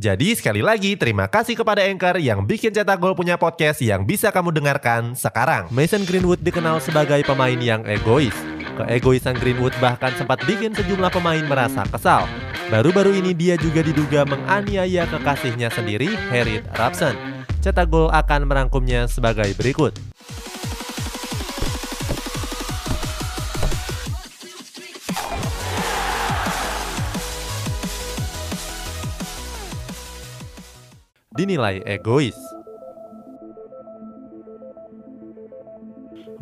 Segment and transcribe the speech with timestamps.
[0.00, 4.32] Jadi sekali lagi terima kasih kepada Anchor yang bikin Cetak Gol punya podcast yang bisa
[4.32, 5.68] kamu dengarkan sekarang.
[5.68, 8.32] Mason Greenwood dikenal sebagai pemain yang egois.
[8.72, 12.24] Keegoisan Greenwood bahkan sempat bikin sejumlah pemain merasa kesal.
[12.72, 17.12] Baru-baru ini dia juga diduga menganiaya kekasihnya sendiri, Harriet Rapson.
[17.60, 19.92] Cetak Gol akan merangkumnya sebagai berikut.
[31.42, 32.38] Dinilai egois.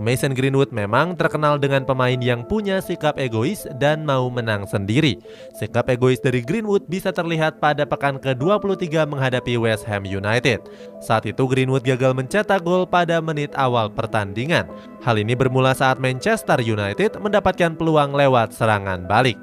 [0.00, 5.20] Mason Greenwood memang terkenal dengan pemain yang punya sikap egois dan mau menang sendiri.
[5.52, 10.64] Sikap egois dari Greenwood bisa terlihat pada pekan ke-23 menghadapi West Ham United.
[11.04, 14.64] Saat itu Greenwood gagal mencetak gol pada menit awal pertandingan.
[15.04, 19.36] Hal ini bermula saat Manchester United mendapatkan peluang lewat serangan balik.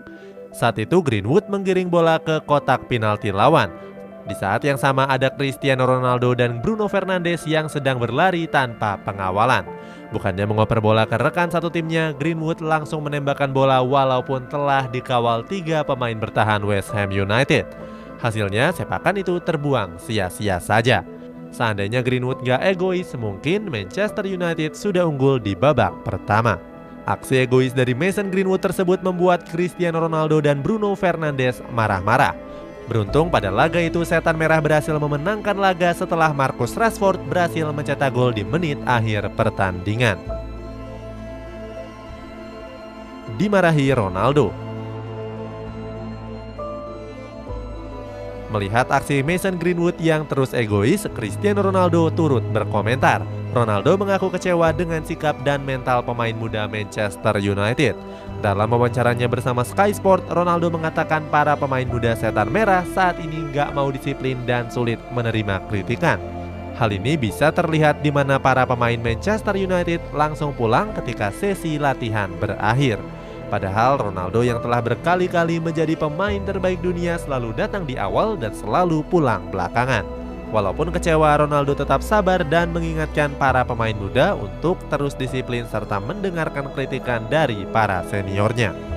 [0.58, 3.70] Saat itu Greenwood menggiring bola ke kotak penalti lawan.
[4.28, 9.64] Di saat yang sama ada Cristiano Ronaldo dan Bruno Fernandes yang sedang berlari tanpa pengawalan.
[10.12, 15.80] Bukannya mengoper bola ke rekan satu timnya, Greenwood langsung menembakkan bola walaupun telah dikawal tiga
[15.88, 17.64] pemain bertahan West Ham United.
[18.20, 21.08] Hasilnya sepakan itu terbuang sia-sia saja.
[21.48, 26.60] Seandainya Greenwood gak egois, mungkin Manchester United sudah unggul di babak pertama.
[27.08, 32.47] Aksi egois dari Mason Greenwood tersebut membuat Cristiano Ronaldo dan Bruno Fernandes marah-marah.
[32.88, 38.32] Beruntung pada laga itu setan merah berhasil memenangkan laga setelah Marcus Rashford berhasil mencetak gol
[38.32, 40.16] di menit akhir pertandingan.
[43.36, 44.67] Dimarahi Ronaldo
[48.48, 53.20] Melihat aksi Mason Greenwood yang terus egois, Cristiano Ronaldo turut berkomentar.
[53.52, 58.00] Ronaldo mengaku kecewa dengan sikap dan mental pemain muda Manchester United.
[58.40, 63.76] Dalam wawancaranya bersama Sky Sport, Ronaldo mengatakan para pemain muda setan merah saat ini nggak
[63.76, 66.16] mau disiplin dan sulit menerima kritikan.
[66.80, 72.32] Hal ini bisa terlihat di mana para pemain Manchester United langsung pulang ketika sesi latihan
[72.40, 73.02] berakhir.
[73.48, 79.08] Padahal Ronaldo yang telah berkali-kali menjadi pemain terbaik dunia selalu datang di awal dan selalu
[79.08, 80.04] pulang belakangan.
[80.48, 86.72] Walaupun kecewa, Ronaldo tetap sabar dan mengingatkan para pemain muda untuk terus disiplin serta mendengarkan
[86.72, 88.97] kritikan dari para seniornya.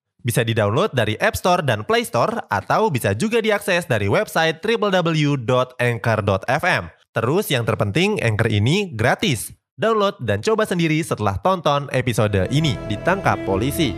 [0.21, 6.83] Bisa di-download dari App Store dan Play Store atau bisa juga diakses dari website www.anchor.fm.
[7.11, 9.49] Terus yang terpenting Anchor ini gratis.
[9.73, 13.97] Download dan coba sendiri setelah tonton episode ini ditangkap polisi.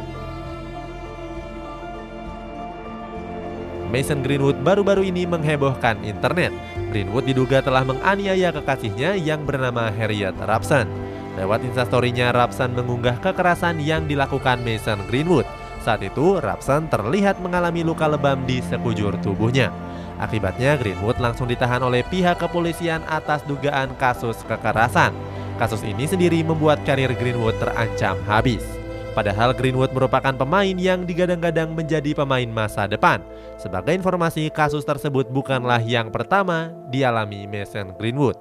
[3.92, 6.50] Mason Greenwood baru-baru ini menghebohkan internet.
[6.90, 10.90] Greenwood diduga telah menganiaya kekasihnya yang bernama Harriet Rapson.
[11.38, 15.46] Lewat instastorynya, Rapson mengunggah kekerasan yang dilakukan Mason Greenwood.
[15.84, 19.68] Saat itu, Rapson terlihat mengalami luka lebam di sekujur tubuhnya.
[20.16, 25.12] Akibatnya, Greenwood langsung ditahan oleh pihak kepolisian atas dugaan kasus kekerasan.
[25.60, 28.64] Kasus ini sendiri membuat karir Greenwood terancam habis.
[29.12, 33.22] Padahal Greenwood merupakan pemain yang digadang-gadang menjadi pemain masa depan.
[33.62, 38.40] Sebagai informasi, kasus tersebut bukanlah yang pertama dialami Mason Greenwood.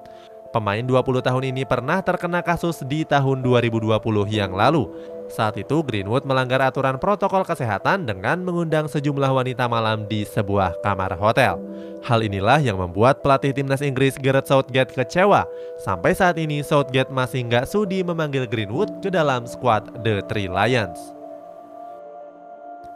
[0.53, 3.89] Pemain 20 tahun ini pernah terkena kasus di tahun 2020
[4.29, 4.85] yang lalu.
[5.25, 11.17] Saat itu Greenwood melanggar aturan protokol kesehatan dengan mengundang sejumlah wanita malam di sebuah kamar
[11.17, 11.57] hotel.
[12.05, 15.49] Hal inilah yang membuat pelatih timnas Inggris Gareth Southgate kecewa.
[15.81, 21.01] Sampai saat ini Southgate masih nggak sudi memanggil Greenwood ke dalam skuad The Three Lions.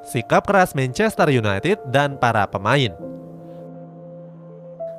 [0.05, 3.16] Sikap keras Manchester United dan para pemain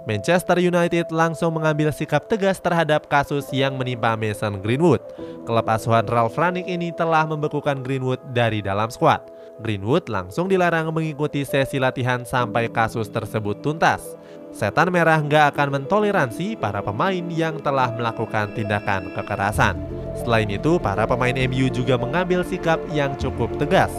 [0.09, 5.05] Manchester United langsung mengambil sikap tegas terhadap kasus yang menimpa Mason Greenwood.
[5.45, 9.21] Klub asuhan Ralph Rangnick ini telah membekukan Greenwood dari dalam skuad.
[9.61, 14.17] Greenwood langsung dilarang mengikuti sesi latihan sampai kasus tersebut tuntas.
[14.49, 19.77] Setan Merah nggak akan mentoleransi para pemain yang telah melakukan tindakan kekerasan.
[20.25, 23.93] Selain itu, para pemain MU juga mengambil sikap yang cukup tegas.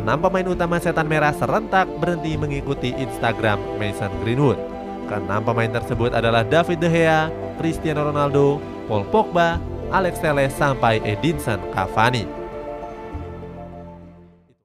[0.00, 4.79] Enam pemain utama Setan Merah serentak berhenti mengikuti Instagram Mason Greenwood.
[5.10, 7.26] Keenam pemain tersebut adalah David De Gea,
[7.58, 9.58] Cristiano Ronaldo, Paul Pogba,
[9.90, 12.39] Alex Telles sampai Edinson Cavani.